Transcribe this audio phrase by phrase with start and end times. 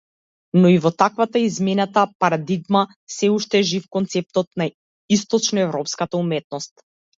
[0.61, 2.81] Но и во таквата изменета парадигма,
[3.17, 4.69] сѐ уште е жив концептот на
[5.19, 6.87] источноеврпската уметност.